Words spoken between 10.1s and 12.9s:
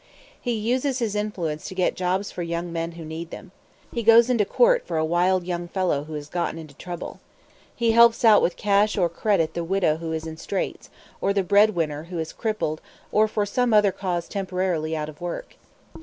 is in straits, or the breadwinner who is crippled